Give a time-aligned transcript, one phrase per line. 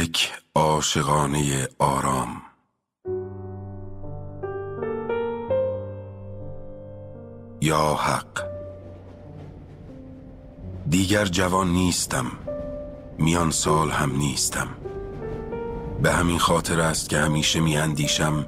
[0.00, 2.42] یک عاشقانه آرام.
[7.60, 8.44] یا حق.
[10.88, 12.26] دیگر جوان نیستم
[13.18, 14.68] میان سال هم نیستم.
[16.02, 18.46] به همین خاطر است که همیشه می اندیشم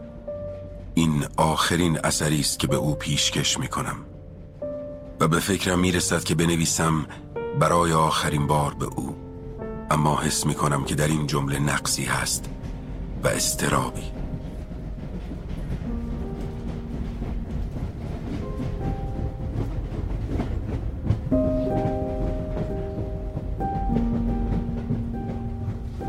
[0.94, 3.96] این آخرین اثری است که به او پیشکش می کنم
[5.20, 7.06] و به فکرم می رسد که بنویسم
[7.60, 9.31] برای آخرین بار به او.
[9.90, 12.50] اما حس می کنم که در این جمله نقصی هست
[13.24, 14.02] و استرابی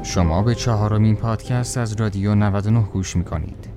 [0.04, 3.73] شما به چهارمین پادکست از رادیو 99 گوش می‌کنید.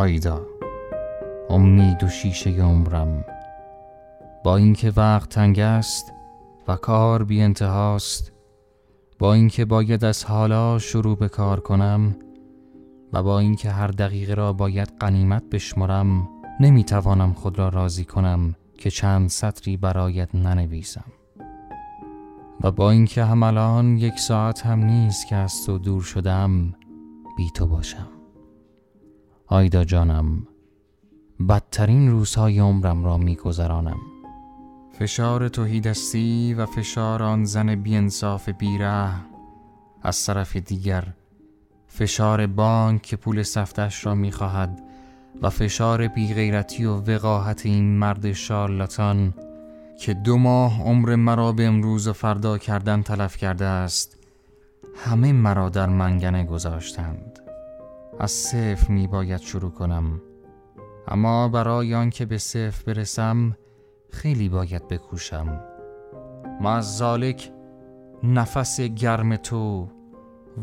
[0.00, 0.46] آیدا
[1.50, 3.24] امید و شیشه عمرم.
[4.44, 6.12] با اینکه وقت تنگ است
[6.68, 8.32] و کار بی انتهاست
[9.18, 12.16] با اینکه باید از حالا شروع به کار کنم
[13.12, 16.28] و با اینکه هر دقیقه را باید قنیمت بشمرم
[16.60, 21.12] نمی‌توانم خود را راضی کنم که چند سطری برایت ننویسم.
[22.60, 26.74] و با اینکه هم الان یک ساعت هم نیست که از تو دور شدم
[27.36, 28.19] بی تو باشم.
[29.52, 30.46] آیدا جانم
[31.48, 33.96] بدترین روزهای عمرم را میگذرانم
[34.98, 39.10] فشار توهیدستی و فشار آن زن بیانصاف بیره
[40.02, 41.04] از طرف دیگر
[41.86, 44.82] فشار بانک که پول سفتش را می‌خواهد
[45.42, 49.34] و فشار بیغیرتی و وقاحت این مرد شارلاتان
[50.00, 54.16] که دو ماه عمر مرا به امروز و فردا کردن تلف کرده است
[54.96, 57.29] همه مرا در منگنه گذاشتند.
[58.20, 60.20] از صفر می باید شروع کنم.
[61.08, 63.56] اما برای آنکه به صفر برسم
[64.10, 65.60] خیلی باید بکوشم.
[66.60, 67.52] مزالک
[68.22, 69.88] نفس گرم تو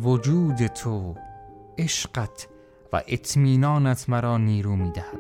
[0.04, 1.16] وجود تو
[1.78, 2.48] عشقت
[2.94, 5.20] و اطمینانت مرا نیرو می دهد.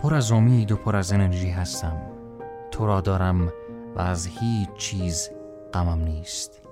[0.00, 2.02] پر از امید و پر از انرژی هستم.
[2.70, 3.52] تو را دارم
[3.96, 5.30] و از هیچ چیز
[5.74, 6.62] غمم نیست.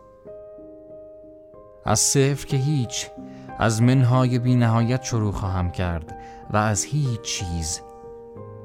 [1.85, 3.11] از صفر که هیچ
[3.61, 6.19] از منهای بی نهایت شروع خواهم کرد
[6.51, 7.81] و از هیچ چیز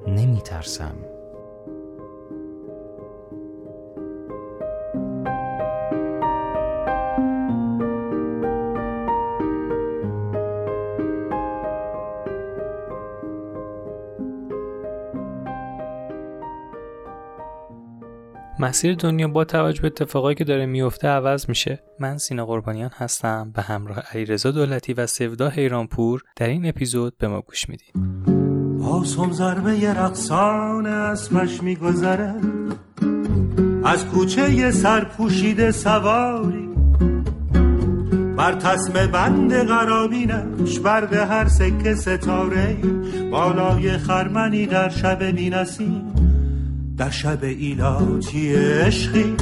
[0.08, 0.96] نمی ترسم
[18.66, 21.84] مسیر دنیا با توجه به اتفاقایی که داره میفته عوض میشه.
[22.00, 23.52] من سینا قربانیان هستم.
[23.56, 27.94] به همراه علیرضا دولتی و سودا حیرانپور در این اپیزود به ما گوش می‌دید
[28.84, 32.36] آسم ضربه رقصان اسمش میگذره.
[33.84, 36.70] از کوچه سرپوشیده سواری.
[38.38, 42.78] بر تسم بند قرابینش برد هر سکه ستاره
[43.32, 46.15] بالای خرمنی در شب بینسیم
[46.98, 49.36] در شب ایلاتی عشقی.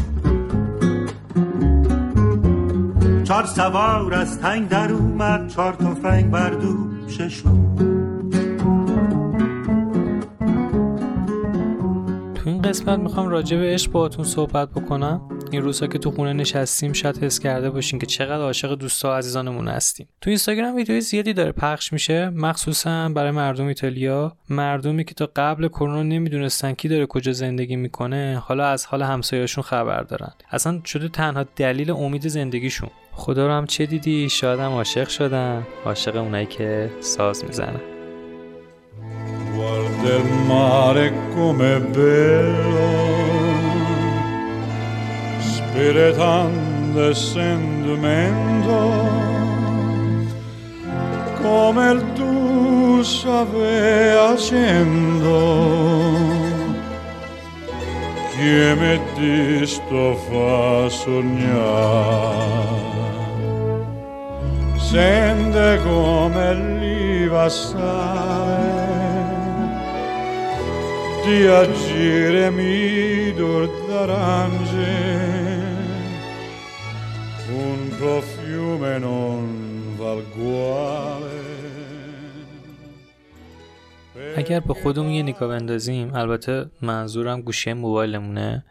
[3.23, 7.75] چار سوار از تنگ در اومد چار تفنگ بر دوششون
[12.35, 15.21] تو این قسمت می‌خوام راجع به عشق باهاتون صحبت بکنم.
[15.53, 19.67] این روزها که تو خونه نشستیم شاید حس کرده باشین که چقدر عاشق دوستا عزیزانمون
[19.67, 20.07] هستیم.
[20.21, 24.37] تو اینستاگرام ویدیوی زیادی داره پخش میشه مخصوصا برای مردم ایتالیا.
[24.49, 29.63] مردمی که تا قبل کرونا نمی‌دونستن کی داره کجا زندگی می‌کنه حالا از حال همسایه‌شون
[29.63, 30.31] خبر دارن.
[30.51, 32.89] اصلا شده تنها دلیل امید زندگیشون.
[33.11, 35.67] خدا رو هم چه دیدی؟ شاید هم عاشق شدن.
[35.85, 37.81] عاشق اونایی که ساز می‌زنن.
[39.55, 43.12] Guarda il mare com'è bello,
[45.73, 48.77] dilettante sentimento
[51.41, 55.37] come il tu save facendo
[58.35, 62.91] che mi ti sto fa sognare.
[64.77, 68.91] Sente come lì va stare.
[71.25, 73.33] Di agire mi
[73.87, 75.42] d'arance
[78.73, 79.63] profume non
[84.37, 88.65] اگر به خودمون یه نگاه بندازیم البته منظورم گوشه موبایلمونه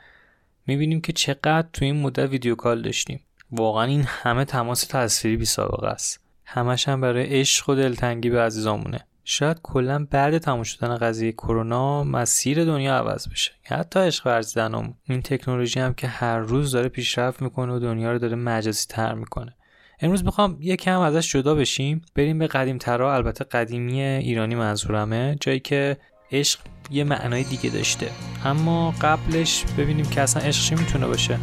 [0.66, 3.20] می‌بینیم که چقدر تو این مدت ویدیو کال داشتیم.
[3.50, 6.20] واقعا این همه تماس تصویری بی سابقه است.
[6.44, 9.00] همش هم برای عشق و دلتنگی به عزیزامونه.
[9.24, 13.52] شاید کلا بعد تموم شدن قضیه کرونا مسیر دنیا عوض بشه.
[13.64, 14.94] حتی عشق ورزیدنمون.
[15.04, 19.14] این تکنولوژی هم که هر روز داره پیشرفت می‌کنه و دنیا رو داره مجازی تر
[19.14, 19.54] می‌کنه.
[20.02, 22.02] امروز می‌خوام یکم ازش جدا بشیم.
[22.14, 25.96] بریم به قدیم ترا البته قدیمی ایرانی منظورمه جایی که
[26.32, 26.60] عشق
[26.90, 28.10] یه معنای دیگه داشته.
[28.44, 31.38] اما قبلش ببینیم که اصلا عشق چی می‌تونه باشه.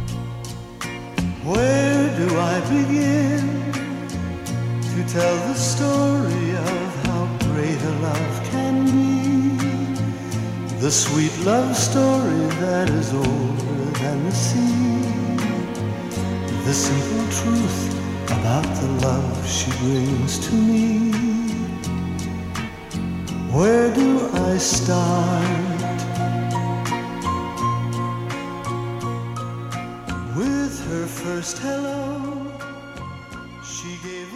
[16.66, 17.99] The simple truth
[18.38, 20.84] about the love she brings to me.
[23.56, 24.08] Where do
[24.50, 25.80] I start?
[30.38, 32.00] With her first hello,
[33.72, 34.30] she gave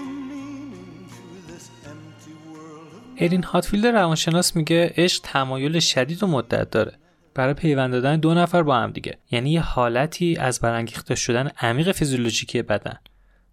[1.49, 3.15] this empty world.
[3.17, 6.93] ایرین هاتفیلد روانشناس میگه عشق تمایل شدید و مدت داره
[7.35, 11.93] برای پیوند دادن دو نفر با هم دیگه یعنی یه حالتی از برانگیخته شدن عمیق
[11.93, 12.99] فیزیولوژیکی بدن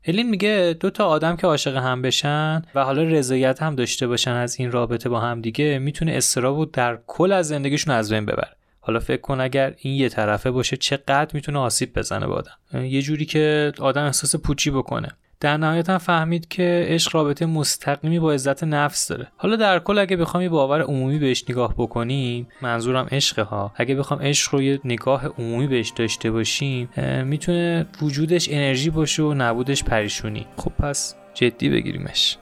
[0.06, 4.32] الین میگه دو تا آدم که عاشق هم بشن و حالا رضایت هم داشته باشن
[4.32, 8.26] از این رابطه با هم دیگه می‌تونه استراب رو در کل از زندگیشون از بین
[8.26, 8.56] ببره.
[8.80, 12.86] حالا فکر کن اگر این یه طرفه باشه چقدر می‌تونه آسیب بزنه به آدم.
[12.86, 15.12] یه جوری که آدم احساس پوچی بکنه.
[15.42, 19.28] در نهایت هم فهمید که عشق رابطه مستقیمی با عزت نفس داره.
[19.38, 23.96] حالا در کل اگه بخوام یه باور عمومی بهش نگاه بکنیم منظورم عشق ها اگه
[23.96, 26.90] بخوام عشق رو یه نگاه عمومی بهش داشته باشیم
[27.26, 30.46] می‌تونه وجودش انرژی باشه و نبودش پریشونی.
[30.58, 32.38] خب پس جدی بگیریمش.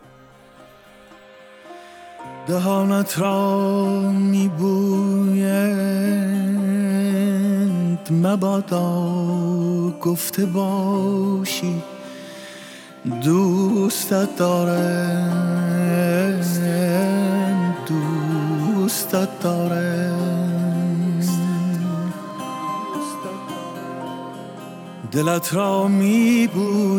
[2.48, 5.40] دهانت را میبویند
[8.12, 8.90] مبادا
[10.02, 11.82] گفته باشی.
[13.06, 15.40] دوستت دارم
[17.88, 20.20] دوستت دارم.
[25.12, 26.90] دلت را میبویند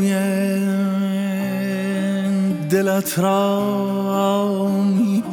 [2.71, 5.30] دلت را میبویند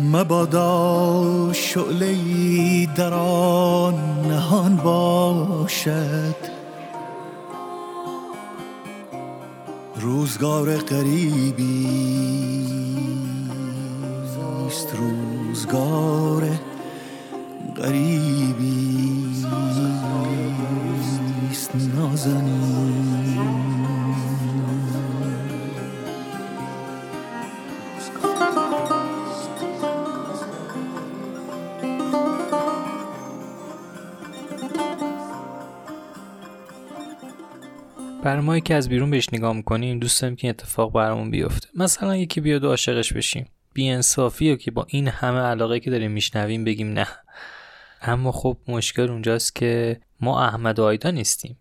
[0.00, 3.94] مبادا شعله در آن
[4.28, 6.36] نهان باشد.
[10.00, 11.86] روزگار قریبی
[14.66, 16.48] است روزگار
[17.76, 19.44] غریبی
[21.50, 23.07] است نازنین.
[38.28, 41.68] برای ما که از بیرون بهش نگاه می‌کنیم دوست داریم که اتفاق برامون بیفته.
[41.74, 43.46] مثلا یکی بیاد و عاشقش بشیم.
[43.74, 47.06] بیانصافی و که با این همه علاقه که داریم میشنویم بگیم نه.
[48.02, 51.58] اما خب مشکل اونجاست که ما احمد و آیدا نیستیم.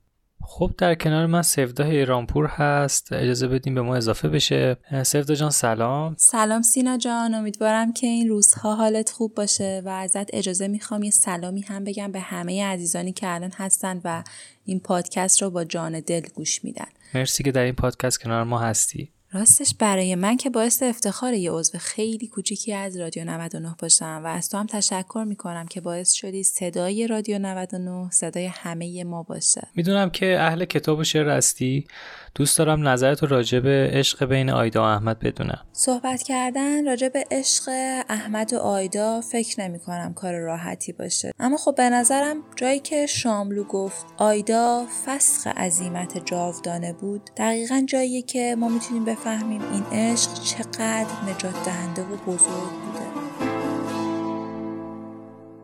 [0.50, 3.14] خب در کنار من سفدا ایرانپور هست.
[3.14, 4.78] اجازه بدیم به ما اضافه بشه.
[5.04, 6.16] سفدا جان سلام.
[6.20, 7.34] سلام سینا جان.
[7.34, 12.12] امیدوارم که این روزها حالت خوب باشه و ازت اجازه می‌خوام یه سلامی هم بگم
[12.12, 14.24] به همه عزیزانی که الان هستن و
[14.66, 16.88] این پادکست رو با جان دل گوش میدن.
[17.14, 19.12] مرسی که در این پادکست کنار ما هستی.
[19.32, 24.28] راستش برای من که باعث افتخار یه عضو خیلی کوچیکی از رادیو 99 باشم و
[24.28, 29.68] از تو هم تشکر می‌کنم که باعث شدی صدای رادیو 99 صدای همه ما باشه.
[29.76, 31.88] می‌دونم که اهل کتاب و شعر هستی.
[32.36, 35.66] دوست دارم نظرت راجع به عشق بین آیدا و احمد بدونم.
[35.72, 37.70] صحبت کردن راجع به عشق
[38.10, 41.32] احمد و آیدا فکر نمی کنم کار راحتی باشه.
[41.40, 48.22] اما خب به نظرم جایی که شاملو گفت آیدا فسخ عظیمت جاودانه بود دقیقا جایی
[48.22, 53.08] که ما می‌تونیم بفهمیم این عشق چقدر نجات دهنده و بزرگ بوده.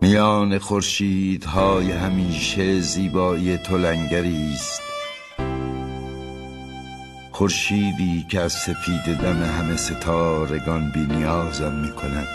[0.02, 3.78] میان خورشیدهای همیشه زیبایی تو
[4.54, 4.82] است.
[7.32, 12.28] خورشیدی که از سپید دم همه ستارگان بی نیازم می کند.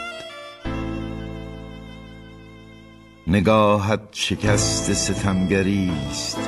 [3.26, 6.38] نگاهت شکست ستمگری است.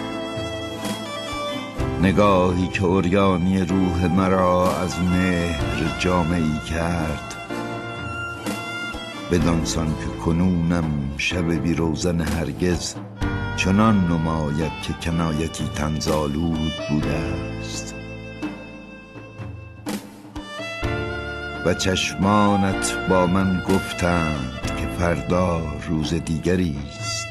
[2.02, 7.34] نگاهی که اوریانی روح مرا از مهر جامعی کرد.
[9.30, 10.84] بدانسان که کنونم
[11.16, 12.94] شب بی روزن هرگز
[13.56, 17.14] چنان نماید که کنایتی تنزالود بوده
[17.60, 17.94] است.
[21.66, 27.29] و چشمانت با من گفتند که فردا روز دیگری است.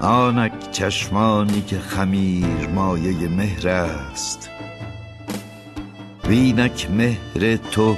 [0.00, 4.50] آنک چشمانی که خمیر مایه مهر است.
[6.28, 7.96] وینک مهر تو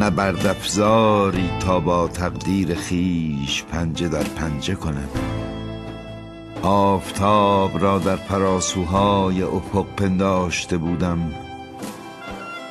[0.00, 5.08] نبرد افزاری تا با تقدیر خیش پنجه در پنجه کند.
[6.62, 11.32] آفتاب را در پراسوهای افق پنداشته بودم.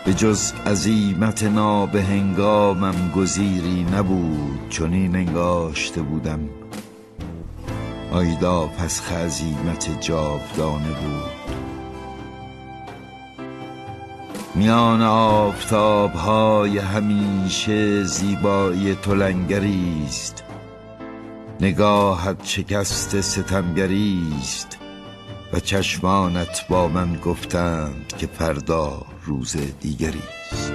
[0.05, 6.39] به جز عظیمت ناب هنگامم گزیری نبود چنین انگاشته بودم.
[8.17, 11.57] آیدا پس خزیمت جاودانه بود.
[14.55, 20.43] میان آفتاب های همیشه زیبایی تلنگری است.
[21.61, 24.77] نگاهت شکست ستمگری است
[25.53, 30.66] و چشمانت با من گفتند که فردا روز دیگری است.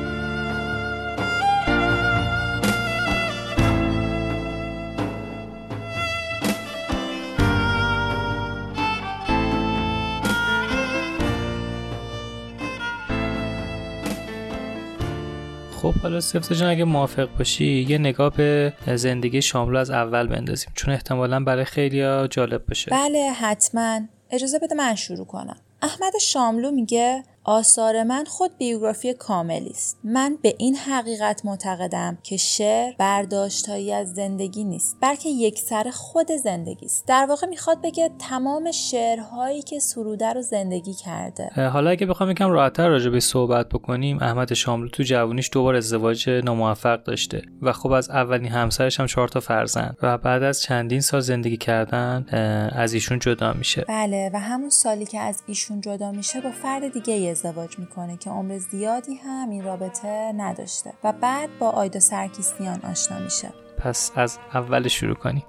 [16.23, 21.45] سفت جان اگه موافق باشی یه نگاه به زندگی شاملو از اول بندازیم چون احتمالا
[21.45, 22.91] برای خیلی جالب باشه.
[22.91, 24.00] بله حتما.
[24.31, 25.57] اجازه بده من شروع کنم.
[25.83, 29.99] احمد شاملو میگه آثار من خود بیوگرافی کاملی است.
[30.05, 36.33] من به این حقیقت معتقدم که شعر برداشتهایی از زندگی نیست بلکه یک سر خود
[36.33, 37.07] زندگی است.
[37.07, 41.69] در واقع می‌خواد بگه تمام شعرهایی که سروده رو زندگی کرده.
[41.69, 46.29] حالا اگه بخوام یکم راحتتر راجع به صحبت بکنیم احمد شاملو تو جوونیش دوبار ازدواج
[46.29, 51.01] ناموفق داشته و خب از اولین همسرش هم چهار تا فرزند و بعد از چندین
[51.01, 52.27] سال زندگی کردن
[52.73, 53.85] از ایشون جدا میشه.
[53.89, 58.31] بله و همون سالی که از ایشون جدا میشه با فرد دیگه ازدواج می‌کنه که
[58.31, 63.49] عمر زیادی هم این رابطه نداشته و بعد با آیدا سرکیسیان آشنا میشه.
[63.79, 65.45] پس از اول شروع کنیم.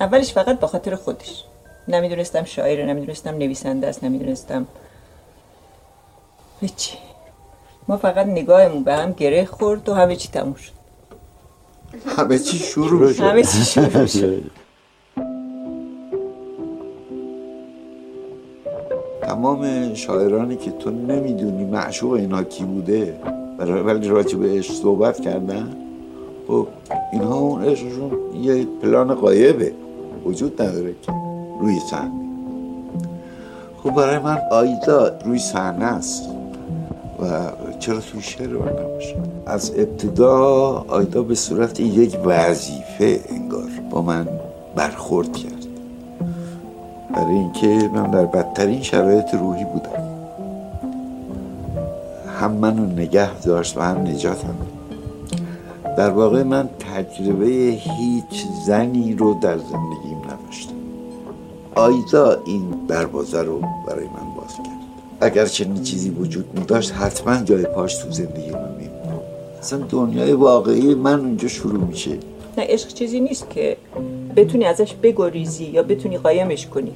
[0.00, 1.44] اولش فقط به خاطر خودش.
[1.88, 4.66] نمی‌دونستم شاعره نمی‌دونستم نویسنده است نمی‌دونستم
[6.60, 6.98] هیچی.
[7.88, 10.77] ما فقط نگاهمون به هم گره خورد و همه چی تموم شد.
[12.16, 13.22] همه چی شروع شد.
[13.22, 14.42] همه چی شروع شد.
[19.22, 23.20] تمام شاعرانی که تو نمی‌دونی معشوق اینا کی بوده
[23.58, 25.76] ولی راجع بهش صحبت کردن.
[26.48, 26.66] خب
[27.12, 28.10] اینها اون عشقشون
[28.42, 29.72] یه پلان قایبه
[30.24, 31.12] وجود نداره که
[31.60, 32.10] روی صحنه.
[33.82, 36.22] خب برای من آیدا روی صحنه است.
[37.22, 37.24] و
[37.78, 39.16] چرا توی شعر من نباشه
[39.46, 40.36] از ابتدا
[40.88, 44.28] آیدا به صورت یک وظیفه انگار با من
[44.76, 45.66] برخورد کرد.
[47.14, 50.08] برای اینکه من در بدترین شرایط روحی بودم.
[52.40, 54.54] هم منو نگه داشت و هم نجاتم.
[55.96, 57.46] در واقع من تجربه
[57.78, 60.74] هیچ زنی رو در زندگیم نداشتم.
[61.74, 64.77] آیدا این دروازه رو برای من باز کرد.
[65.20, 68.88] اگر چنین چیزی وجود می داشت حتما جای پاش تو زندگی من می
[69.58, 72.10] اصلا دنیای واقعی من اونجا شروع میشه.
[72.58, 73.76] نه عشق چیزی نیست که
[74.36, 76.92] بتونی ازش بگریزی یا بتونی قایمش کنی.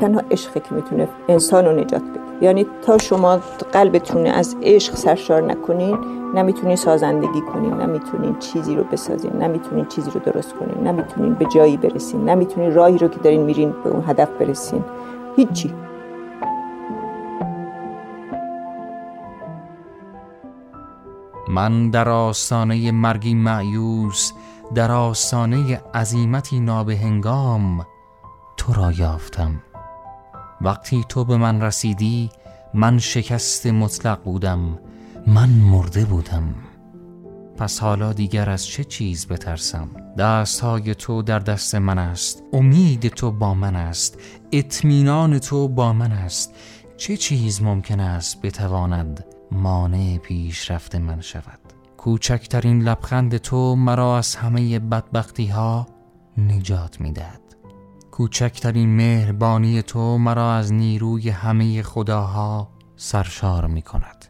[0.00, 2.44] تنها عشقه که می‌تونه انسان رو نجات بده.
[2.46, 3.40] یعنی تا شما
[3.72, 5.98] قلبتون از عشق سرشار نکنین
[6.34, 11.76] نمی‌تونین سازندگی کنین نمی‌تونین چیزی رو بسازین نمی‌تونین چیزی رو درست کنین نمی‌تونین به جایی
[11.76, 14.84] برسین نمی‌تونین راهی رو که دارین میرین به اون هدف برسین.
[15.36, 15.72] هیچی.
[21.48, 24.32] من در آستانه مرگی معیوس
[24.74, 27.86] در آستانه عظیمتی نابهنگام
[28.56, 29.62] تو را یافتم.
[30.60, 32.30] وقتی تو به من رسیدی
[32.74, 34.78] من شکست مطلق بودم
[35.26, 36.54] من مرده بودم.
[37.56, 39.88] پس حالا دیگر از چه چیز بترسم؟
[40.18, 44.18] دستهای تو در دست من است امید تو با من است
[44.52, 46.54] اطمینان تو با من است.
[46.96, 51.60] چه چیز ممکن است بتواند مانع پیشرفت من شود.
[51.96, 55.86] کوچکترین لبخند تو مرا از همه بدبختی ها
[56.38, 57.40] نجات می‌دهد.
[58.10, 64.26] کوچکترین مهربانی تو مرا از نیروی همه خداها سرشار می کند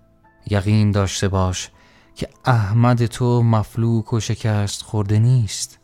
[0.51, 1.71] یقین داشته باش
[2.15, 5.79] که احمد تو مفلوک و شکست خورده نیست.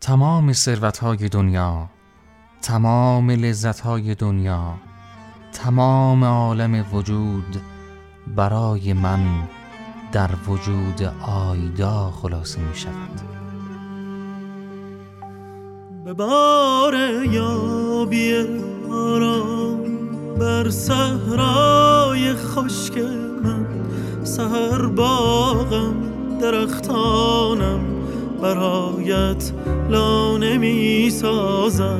[0.00, 1.90] تمام ثروتهای دنیا
[2.62, 4.74] تمام لذتهای دنیا
[5.52, 7.62] تمام عالم وجود
[8.36, 9.20] برای من
[10.12, 13.20] در وجود آیدا خلاصه می شود.
[16.04, 16.94] به بار
[17.30, 18.46] یابی
[18.92, 19.80] آرام
[20.38, 22.98] بر صحرای خشک
[23.44, 23.66] من
[24.24, 25.94] سهر باغم
[26.40, 27.80] درختانم
[28.42, 29.52] برایت
[29.90, 31.90] لانه می سازد.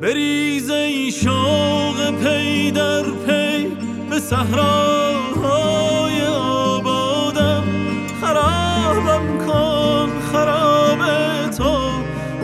[0.00, 3.66] بریز ای شوق پی در پی
[4.10, 4.66] به صحراهای
[6.26, 7.62] آبادم.
[8.20, 10.98] خرابم کن خراب
[11.50, 11.88] تو.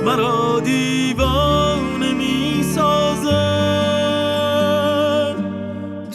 [0.05, 2.65] مرا دیوانه می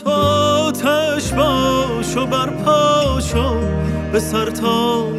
[0.03, 3.55] تو آتش باش و برپا شو.
[4.11, 5.16] به سر تا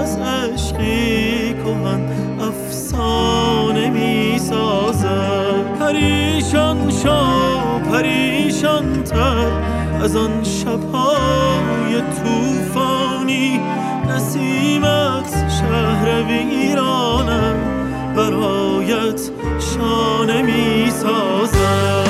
[0.00, 2.00] از عشقی کهن
[2.40, 9.52] افسانه می سازد پریشان شو پریشان تر
[10.02, 13.60] از آن شبهای توفانی
[14.08, 17.56] نسیمت شهر ویرانم
[18.16, 19.20] برایت
[19.58, 22.09] شانه می سازد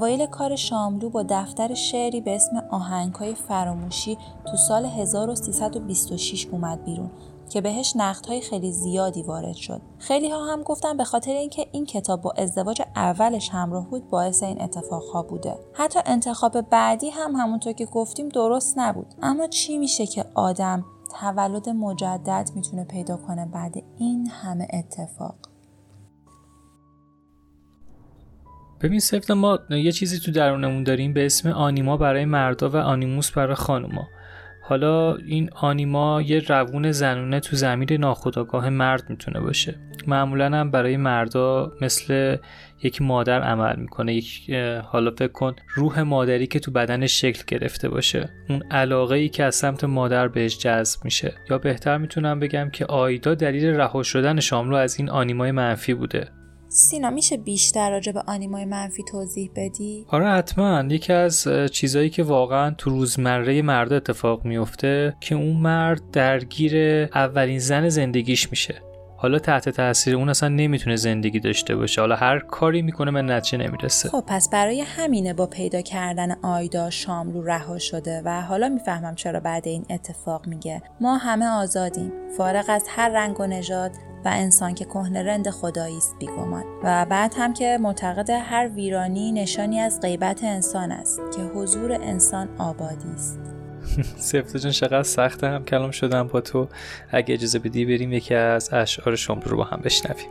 [0.00, 4.18] اوایل کار شاملو با دفتر شعری به اسم آهنگهای فراموشی
[4.50, 7.10] تو سال 1326 اومد بیرون
[7.48, 9.80] که بهش نقدهای خیلی زیادی وارد شد.
[9.98, 14.42] خیلی ها هم گفتن به خاطر اینکه این کتاب با ازدواج اولش همراه بود باعث
[14.42, 15.58] این اتفاقها بوده.
[15.72, 19.14] حتی انتخاب بعدی هم همونطور که گفتیم درست نبود.
[19.22, 20.84] اما چی میشه که آدم
[21.20, 25.49] تولد مجدد می‌تونه پیدا کنه بعد این همه اتفاق؟
[28.80, 33.30] ببین سفت ما یه چیزی تو درونمون داریم به اسم آنیما برای مردا و آنیموس
[33.30, 34.08] برای خانوما.
[34.62, 39.74] حالا این آنیما یه روون زنونه تو زمیر ناخودآگاه مرد می‌تونه باشه.
[40.06, 42.36] معمولا هم برای مردا مثل
[42.82, 44.50] یک مادر عمل می‌کنه یک
[44.84, 48.30] حالا فکر کن روح مادری که تو بدنش شکل گرفته باشه.
[48.48, 51.34] اون علاقه ای که از سمت مادر بهش جذب میشه.
[51.50, 56.28] یا بهتر می‌تونم بگم که آیدا دلیل رها شدن شاملو از این آنیمای منفی بوده.
[56.72, 62.22] سینا میشه بیشتر راجع به آنیمای منفی توضیح بدی؟ آره حتما یکی از چیزایی که
[62.22, 66.76] واقعا تو روزمره مرد اتفاق میفته که اون مرد درگیر
[67.14, 68.82] اولین زن زندگیش میشه
[69.22, 72.00] حالا تحت تاثیر اون اصلا نمی‌تونه زندگی داشته باشه.
[72.00, 74.08] حالا هر کاری می‌کنه به نتیجه نمی‌رسه.
[74.08, 79.40] خب پس برای همینه با پیدا کردن آیدا شاملو رها شده و حالا می‌فهمم چرا
[79.40, 80.82] بعد این اتفاق میگه.
[81.00, 82.12] ما همه آزادیم.
[82.36, 83.90] فارغ از هر رنگ و نژاد
[84.24, 86.64] و انسان که کهنه رند خدایی است بیگمان.
[86.84, 92.48] و بعد هم که معتقد هر ویرانی نشانی از غیبت انسان است که حضور انسان
[92.58, 93.49] آبادی است.
[94.16, 96.68] سفته جان چقدر سخته هم کلام شدم با تو.
[97.10, 100.26] اگه اجازه بدی بریم یکی از اشعار شمرو رو با هم بشنویم.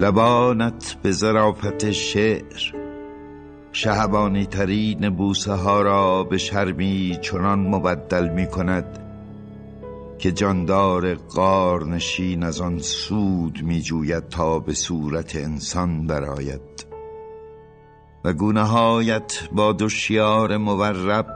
[0.00, 2.72] لبانت به ظرافت شعر
[3.72, 9.01] شهبانی ترین بوسه ها را به شرمی چنان مبدل می کند
[10.22, 16.86] که جاندار قارنشین از آن سود می جوید تا به صورت انسان براید
[18.24, 21.26] و گونه هایت با دوشیار مورب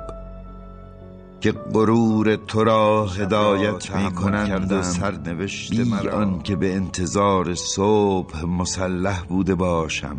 [1.40, 8.44] که غرور تو را هدایت می کنند و سرنوشت بی آن که به انتظار صبح
[8.44, 10.16] مسلح بوده باشم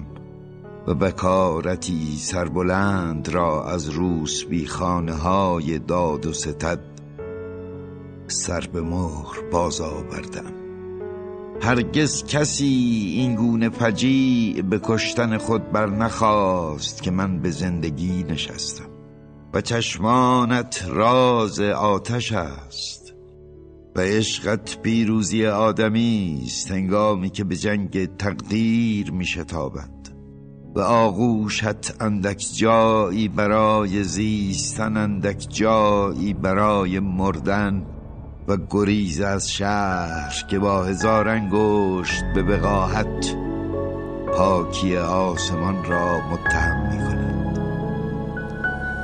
[0.87, 6.96] و بکارتی سربلند را از روس بی خانه های داد و ستد
[8.27, 10.67] سر به مهر باز آوردم.
[11.61, 18.89] هرگز کسی این گونه فجیع به کشتن خود بر نخواست که من به زندگی نشستم
[19.53, 23.13] و چشمانت راز آتش است
[23.93, 29.89] به عشقت پیروزی آدمی است هنگامی که به جنگ تقدیر می شتابد
[30.75, 37.85] و آغوشت اندک جایی برای زیستن اندک جایی برای مردن
[38.47, 43.35] و گریز از شهر که با هزار انگشت به بقاحت
[44.37, 47.59] پاکی آسمان را متهم می کند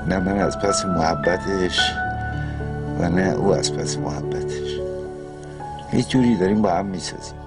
[0.08, 1.79] نه من از پس محبتش
[2.99, 4.79] و نه او از پس محبتش.
[5.91, 7.42] هیچ جوری داریم با هم می‌سازیم.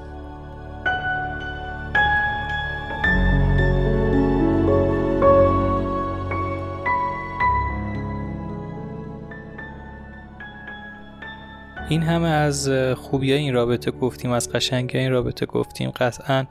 [11.88, 15.90] این همه از خوبی این رابطه گفتیم از قشنگی این رابطه گفتیم.
[15.90, 16.46] قطعا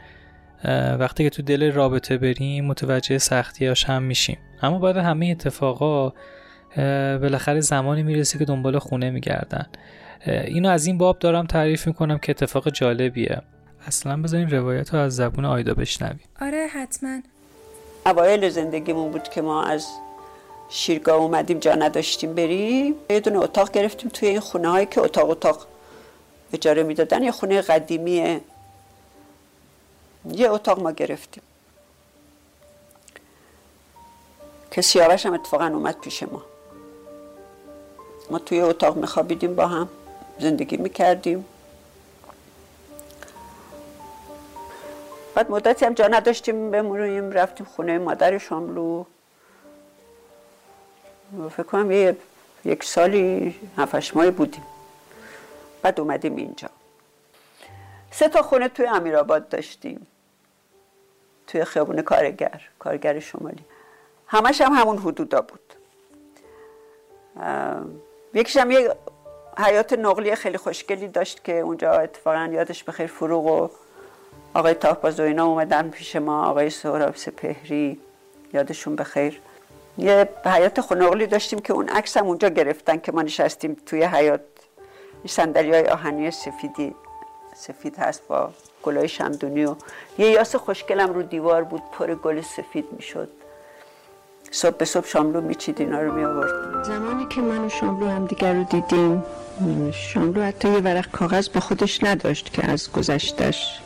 [1.00, 4.38] وقتی که تو دل رابطه بریم متوجه سختیاش هم میشیم.
[4.62, 6.14] اما بعد همه اتفاقا
[7.18, 9.66] بالاخره زمانی می‌رسه که دنبال خونه میگردن.
[10.28, 13.42] اینو از این باب دارم تعریف می‌کنم که اتفاق جالبیه.
[13.88, 16.28] اصلا بذارین روایت رو از زبون آیدا بشنویم.
[16.42, 17.20] آره حتما.
[18.06, 19.88] اوایل زندگیمون بود که ما از
[20.70, 22.96] شیرگاه اومدیم جا نداشتیم بریم.
[23.10, 25.68] یه دونه اتاق گرفتیم توی این خونه هایی که اتاق اتاق
[26.54, 27.24] اجاره می‌دادن.
[27.24, 28.42] یه خونه قدیمیه
[30.32, 31.44] یه اتاق ما گرفتیم.
[34.72, 36.42] که سیاوش هم اتفاقا اومد پیش ما.
[38.30, 39.90] ما توی اتاق میخوابیدیم با هم
[40.40, 41.46] زندگی می‌کردیم.
[45.36, 49.04] بعد مدتی هم جا نداشتیم بمونیم رفتیم خونه مادر شاملو.
[51.50, 52.16] فکر کنم
[52.66, 54.64] یک سالی هفتش ماه بودیم.
[55.82, 56.70] بعد اومدیم اینجا.
[58.12, 60.08] سه تا خونه توی امیرآباد داشتیم.
[61.48, 63.66] توی خیابون کارگر کارگر شمالی.
[64.28, 65.60] همش هم همون حدودا بود.
[68.34, 68.96] یکیش هم یه
[69.58, 73.70] حیات نقلی خیلی خوشگلی داشت که اونجا اتفاقا یادش بخیر فروغ و
[74.54, 78.00] آقای تاپاز و اینا اومدن پیش ما آقای سهراب سپهری
[78.54, 79.42] یادشون بخیر
[79.98, 84.42] یه حیات خنقلی داشتیم که اون عکس هم اونجا گرفتن که ما نشستیم توی حیات.
[85.28, 86.96] صندلی های آهنی سفیدی
[87.56, 88.50] سفید هست با
[88.84, 89.76] گلای شمدونی و
[90.18, 93.30] یه یاس خوشگلم رو دیوار بود پر گل سفید می‌شد.
[94.52, 98.26] صبح به صبح شاملو میچید اینا رو می آورد زمانی که من و شاملو هم
[98.26, 99.24] دیگر رو دیدیم
[99.92, 103.82] شاملو حتی یه ورق کاغذ با خودش نداشت که از گذشتش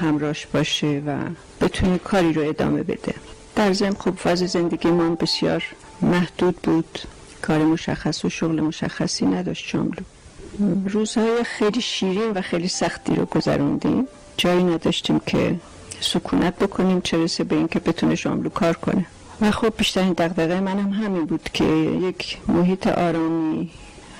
[0.00, 1.16] همراش باشه و
[1.60, 3.14] بتونه کاری رو ادامه بده.
[3.56, 5.64] در ضمن خب فاز زندگی ما بسیار
[6.02, 6.98] محدود بود.
[7.42, 10.02] کار مشخص و شغل مشخصی نداشت شاملو.
[10.86, 14.06] روزهای خیلی شیرین و خیلی سختی رو گذروندیم.
[14.36, 15.56] جایی نداشتیم که
[16.00, 19.06] سکونت بکنیم چه رسه به اینکه بتونه شاملو کار کنه.
[19.40, 21.64] و خب بیشترین دقدقه منم همین بود که
[22.02, 23.70] یک محیط آرامی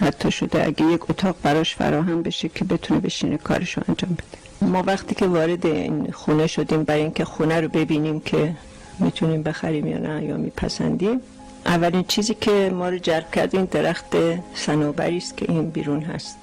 [0.01, 4.69] حتی شده اگه یک اتاق براش فراهم بشه که بتونه بشینه کارشو انجام بده.
[4.71, 8.55] ما وقتی که وارد این خونه شدیم برای اینکه خونه رو ببینیم که
[8.99, 11.21] می‌تونیم بخریم یا نه یا میپسندیم.
[11.67, 14.17] اولین چیزی که ما رو جلب کرد این درخت
[14.55, 16.37] سنوبری است که این بیرون هست.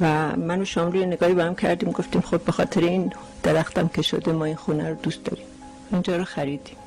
[0.00, 4.02] و من و شاملو نگاهی با هم کردیم گفتیم خب به خاطر این درختم که
[4.02, 5.46] شده ما این خونه رو دوست داریم.
[5.92, 6.79] اینجا رو خریدیم.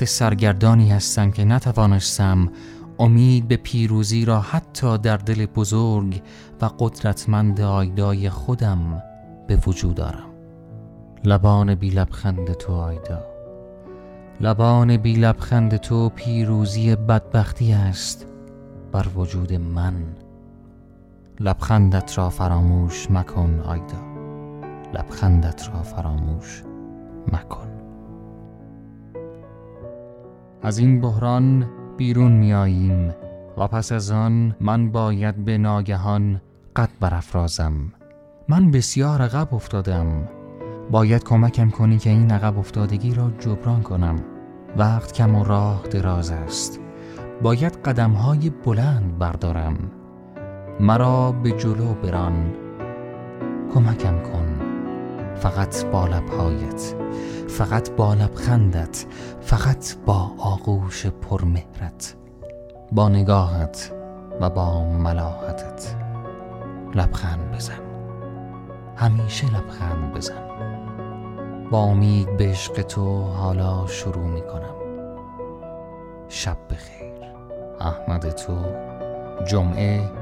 [0.00, 2.48] بدبخت سرگردانی هستم که نتوانستم
[2.98, 6.22] امید به پیروزی را حتی در دل بزرگ
[6.60, 9.02] و قدرتمند آیدای خودم
[9.46, 10.30] به وجود دارم
[11.24, 13.20] لبان بی لبخند تو آیدا.
[14.40, 18.26] لبان بی لبخند تو پیروزی بدبختی است.
[18.92, 19.94] بر وجود من
[21.40, 24.00] لبخندت را فراموش مکن آیدا.
[24.94, 26.62] لبخندت را فراموش
[27.32, 27.79] مکن.
[30.62, 33.14] از این بحران بیرون میاییم
[33.56, 36.40] و پس از آن من باید به ناگهان
[36.76, 37.92] قد برافرازم.
[38.48, 40.28] من بسیار عقب افتادم.
[40.90, 44.16] باید کمکم کنی که این عقب افتادگی را جبران کنم.
[44.76, 46.80] وقت کم و راه دراز است.
[47.42, 49.76] باید قدم های بلند بردارم.
[50.80, 52.52] مرا به جلو بران.
[53.74, 54.49] کمکم کن.
[55.40, 56.94] فقط با لبهایت
[57.48, 59.06] فقط با لبخندت
[59.40, 62.16] فقط با آغوش پرمهرت
[62.92, 63.92] با نگاهت
[64.40, 65.96] و با ملاحتت.
[66.94, 67.80] لبخند بزن
[68.96, 70.48] همیشه لبخند بزن.
[71.70, 74.74] با امید به عشق تو حالا شروع می کنم
[76.28, 77.12] شب بخیر.
[77.80, 78.56] احمد تو
[79.46, 80.19] جمعه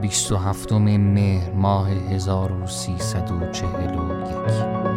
[0.00, 4.89] 27 مهر ماه 1341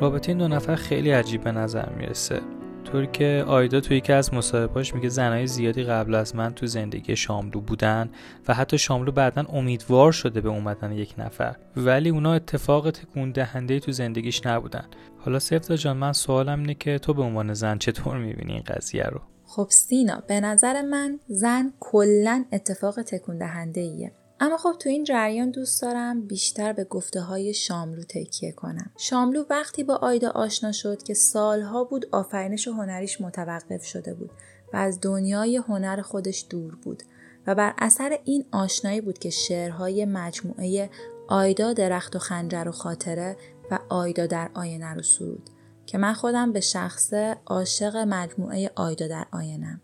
[0.00, 2.40] رابطه این دو نفر خیلی عجیب به نظر می‌رسه.
[2.84, 7.16] طوری که آیدا توی یکی از مصاحبهاش میگه زنهای زیادی قبل از من تو زندگی
[7.16, 8.10] شاملو بودن
[8.48, 11.56] و حتی شاملو بعدا امیدوار شده به اومدن یک نفر.
[11.76, 14.84] ولی اونا اتفاق تکون دهنده تو زندگیش نبودن.
[15.18, 19.04] حالا سفتا جان من سوالم اینه که تو به عنوان زن چطور می‌بینی این قضیه
[19.04, 24.88] رو؟ خب سینا به نظر من زن کلا اتفاق تکون دهنده ایه اما خب تو
[24.88, 28.90] این جریان دوست دارم بیشتر به گفته های شاملو تکیه کنم.
[28.96, 34.30] شاملو وقتی با آیدا آشنا شد که سالها بود آفرینش و هنریش متوقف شده بود
[34.72, 37.02] و از دنیای هنر خودش دور بود
[37.46, 40.90] و بر اثر این آشنایی بود که شعرهای مجموعه
[41.28, 43.36] آیدا درخت و خنجر و خاطره
[43.70, 45.50] و آیدا در آینه رو سرود
[45.86, 47.12] که من خودم به شخص
[47.46, 49.80] عاشق مجموعه آیدا در آینم.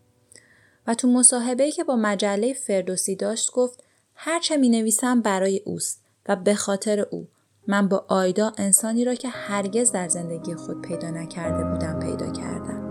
[0.86, 3.85] و تو مصاحبه‌ای که با مجله فردوسی داشت گفت
[4.16, 7.28] هرچه می نویسم برای اوست و به خاطر او
[7.66, 12.82] من با آیدا انسانی را که هرگز در زندگی خود پیدا نکرده بودم پیدا کردم.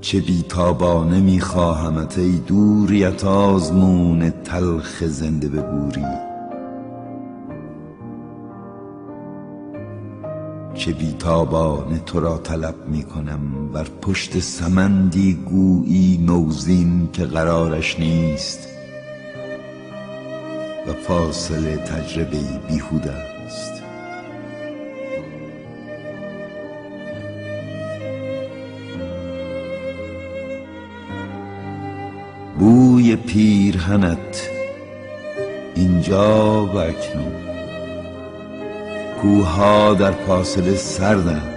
[0.00, 5.62] چه بیتابانه میخواهمت ای دوریت آزمون تلخ زنده به
[10.84, 13.72] بوری چه بیتابانه تو را طلب می کنم.
[13.72, 18.68] بر پشت سمندی گویی نوزین که قرارش نیست.
[20.88, 23.82] و فاصله تجربه بیهوده است.
[32.58, 34.48] بوی پیرهنت
[35.74, 37.53] اینجا و اکنون.
[39.24, 41.54] کوها در فاصله سردند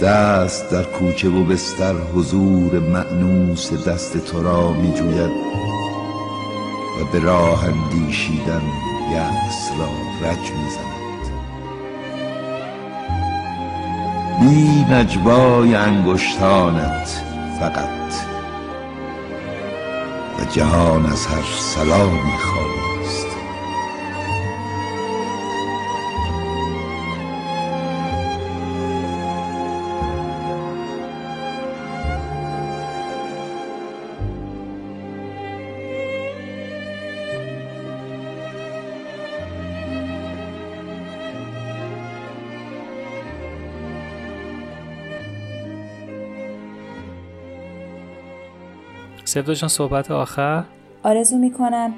[0.00, 5.30] دست در کوچه و بستر حضور معنوس دست تو را می جوید
[7.00, 8.62] و به راه اندیشیدن
[9.12, 9.88] یأس را
[10.28, 11.30] رج می زند
[14.40, 17.22] بی نجوای انگشتانت
[17.60, 18.14] فقط
[20.38, 22.79] و جهان از هر سلامی خواهد
[49.30, 50.64] سفدا جان صحبت آخر؟
[51.02, 51.94] آرزو می‌کنم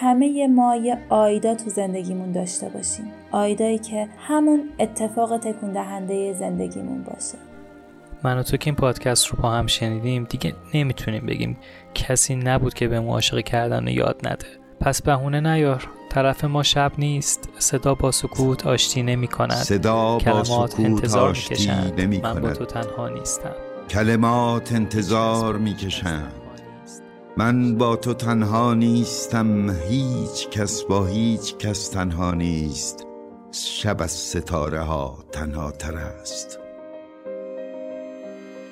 [0.00, 3.04] همه ما یه آیدا تو زندگیمون داشته باشیم.
[3.32, 7.38] آیدایی که همون اتفاق تکون دهنده زندگیمون باشه.
[8.22, 11.56] من و تو که این پادکست رو با هم شنیدیم دیگه نمی‌تونیم بگیم
[11.94, 14.46] کسی نبود که به ما عاشق کردن یاد نده.
[14.80, 15.88] پس بهونه نیار.
[16.10, 17.48] طرف ما شب نیست.
[17.58, 22.64] صدا با سکوت آشتی نمی کند صدا با سکوت انتظار آشتی نمی من با تو
[22.64, 23.54] تنها نیستم.
[23.90, 26.32] کلمات انتظار می‌کشند.
[27.38, 33.06] من با تو تنها نیستم هیچ کس با هیچ کس تنها نیست.
[33.52, 36.58] شب از ستاره ها تنها تر است.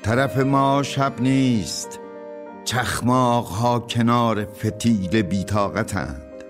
[0.02, 2.00] طرف ما شب نیست
[2.64, 6.44] چخماق ها کنار فتیل بیتاقتند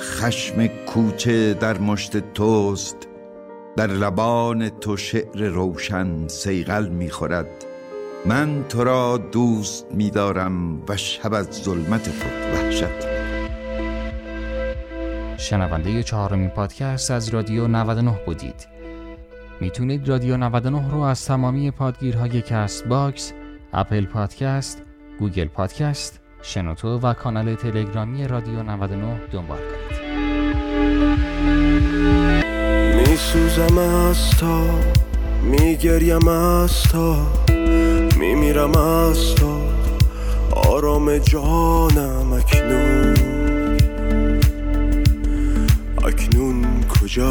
[0.00, 2.96] خشم کوچه در مشت توست
[3.76, 7.66] در لبان تو شعر روشن صیقل می‌خورد.
[8.26, 13.14] من تو را دوست میدارم و شب از ظلمت خود وحشت.
[15.36, 18.68] شنونده چهارمین پادکست از رادیو 99 بودید.
[19.60, 23.32] می‌تونید رادیو 99 رو از تمامی پادگیرهای Castbox،
[23.72, 24.82] Apple Podcast،
[25.18, 30.04] Google Podcast، شنوتو و کانال تلگرامی رادیو 99 دنبال کنید.
[32.96, 34.64] میسوزم از تا
[35.42, 37.26] میگریم از تا.
[38.24, 39.58] میمیرم از تا
[40.70, 43.14] آرام جانم اکنون.
[46.04, 46.64] اکنون
[47.00, 47.24] کجایی؟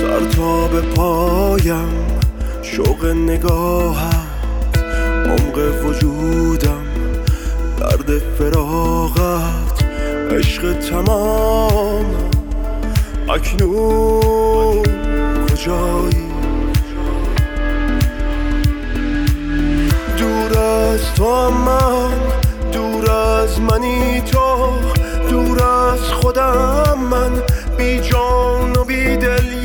[0.00, 1.88] سر تا به پایم
[2.62, 4.78] شوق نگاهت
[5.26, 6.86] عمق وجودم
[7.78, 9.84] درد فراغت
[10.30, 12.04] عشق تمام.
[13.28, 15.09] اکنون
[15.60, 16.26] کجایی
[20.18, 22.10] دور از تو من
[22.72, 24.72] دور از منی تو
[25.30, 27.42] دور از خودم من.
[27.78, 29.59] بی جان و بی دل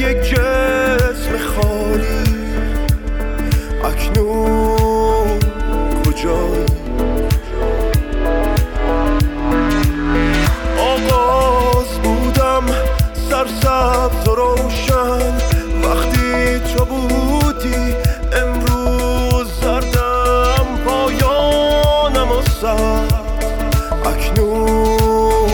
[24.36, 25.50] اکنون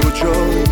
[0.00, 0.64] کجایی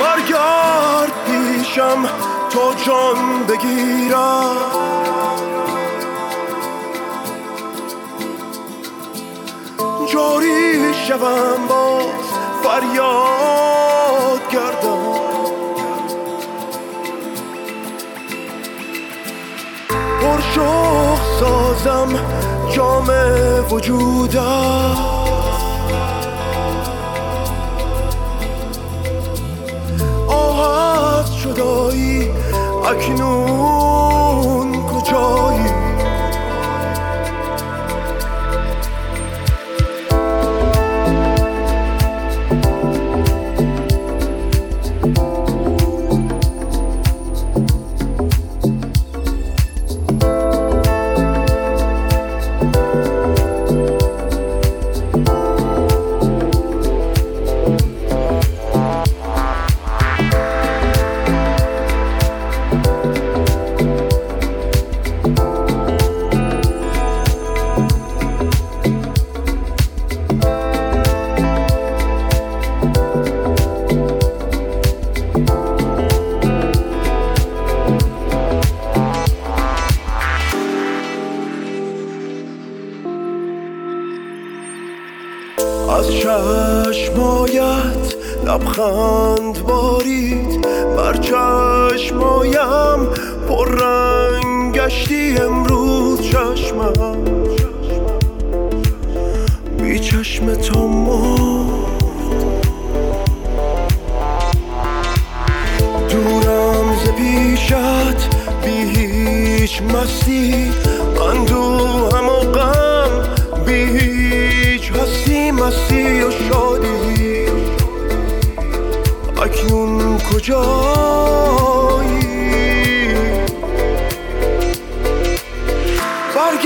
[0.00, 2.08] برگرد پیشم
[2.50, 4.56] تو جان بگیرم.
[10.12, 12.26] جاری شوم باز
[12.62, 15.06] فریاد گردم.
[20.20, 23.10] پرشوق سازم جام
[23.70, 24.96] وجودم
[30.28, 31.18] آه.
[31.18, 32.30] از جدایی
[32.84, 35.55] اکنون کجایی؟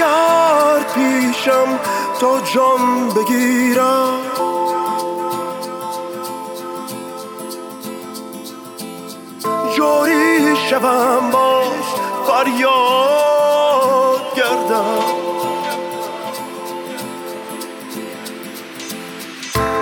[0.00, 1.78] برگرد پیشم
[2.20, 4.18] تا جان بگیرم.
[9.76, 11.86] جاری شوم باز
[12.26, 13.54] فریاد
[14.36, 15.04] گردم.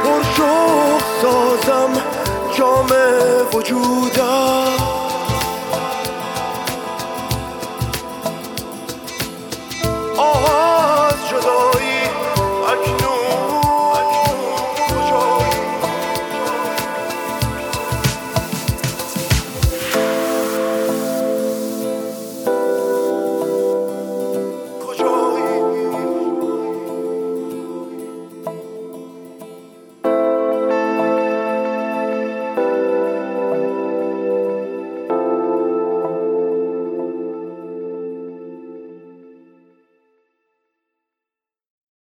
[0.05, 1.93] پرشوق سازم
[2.59, 2.89] جام
[3.55, 4.88] وجودم.